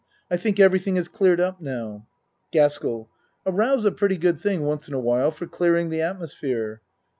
[0.31, 2.07] I think everything is cleared up now.
[2.51, 3.07] GASKELL
[3.45, 6.81] A row's a pretty good thing once in a while for clearing the atmosphere.